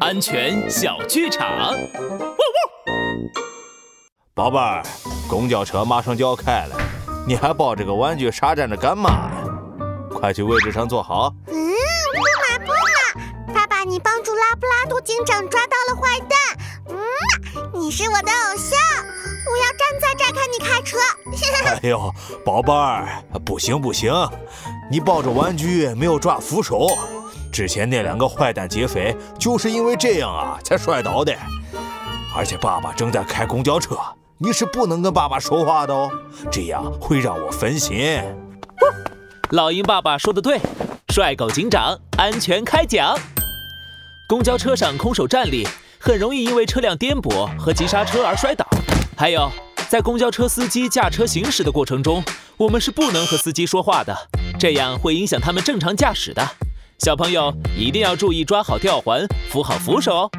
[0.00, 1.74] 安全小剧场。
[4.34, 4.82] 宝贝儿，
[5.28, 6.76] 公交车马上就要开了，
[7.26, 9.44] 你还抱着个玩具傻站着干嘛呀？
[10.12, 11.32] 快去位置上坐好。
[11.46, 16.38] 嗯，不嘛不嘛，爸爸，你帮助拉布拉多警长抓到了坏蛋。
[16.88, 18.78] 嗯，你是我的偶像，
[19.50, 20.98] 我要站在这儿看你开车。
[21.82, 22.12] 哎呦，
[22.44, 24.12] 宝贝儿，不行不行，
[24.90, 26.88] 你抱着玩具没有抓扶手。
[27.54, 31.32] 之前那两个坏蛋劫匪就是因为这样啊才摔倒的。
[32.36, 33.96] 而且爸爸正在开公交车，
[34.38, 36.10] 你是不能跟爸爸说话的哦，
[36.50, 38.20] 这样会让我分心。
[39.50, 40.58] 老鹰爸爸说的对，
[41.10, 43.16] 帅狗警长安全开讲。
[44.28, 45.64] 公交车上空手站立，
[46.00, 48.66] 很容易因为车辆颠簸和急刹车而摔倒。
[49.16, 49.48] 还有，
[49.88, 52.20] 在公交车司机驾车行驶的过程中，
[52.56, 54.12] 我们是不能和司机说话的，
[54.58, 56.44] 这样会影响他们正常驾驶的。
[56.98, 60.30] 小朋友一定要注意抓好吊环，扶好扶手哦。